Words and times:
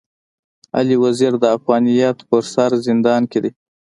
علي 0.77 0.95
وزير 1.03 1.33
د 1.39 1.45
افغانيت 1.57 2.17
پر 2.29 2.43
سر 2.53 2.71
زندان 2.87 3.21
کي 3.31 3.39
دی. 3.43 3.51